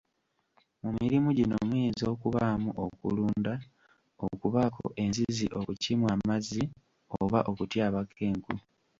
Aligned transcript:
Mu 0.81 0.89
mirimu 0.97 1.27
gino 1.37 1.55
muyinza 1.67 2.05
okubaamu 2.15 2.69
okulunda, 2.85 3.53
okubaako 4.25 4.85
enzizi 5.03 5.47
okukimwa 5.59 6.09
amazzi 6.17 6.63
oba 7.21 7.39
okutyabako 7.51 8.15
enku. 8.27 8.55